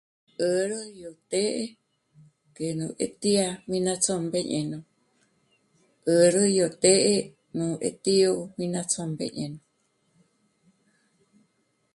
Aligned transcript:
'ä̀rä 0.45 0.81
yó 1.01 1.11
të́'ë́ 1.31 1.65
ngéjnu 2.49 2.87
e 3.05 3.07
tía 3.21 3.47
mí 3.69 3.77
ná 3.85 3.93
tsjómbeñe 4.03 4.59
nù, 4.71 4.79
'ä̀rä 6.05 6.43
yó 6.57 6.67
të́'ë 6.83 7.17
nú 7.57 7.65
e 7.87 7.89
tío 8.03 8.31
mí 8.57 8.65
ná 8.73 8.81
tsjómbeñe 8.89 9.45
nù 9.53 9.59